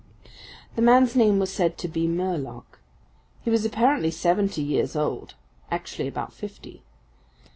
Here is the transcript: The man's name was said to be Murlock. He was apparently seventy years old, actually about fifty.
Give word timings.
The 0.75 0.81
man's 0.81 1.15
name 1.15 1.37
was 1.37 1.53
said 1.53 1.77
to 1.77 1.87
be 1.87 2.07
Murlock. 2.07 2.79
He 3.43 3.51
was 3.51 3.65
apparently 3.65 4.09
seventy 4.09 4.63
years 4.63 4.95
old, 4.95 5.35
actually 5.69 6.07
about 6.07 6.33
fifty. 6.33 6.81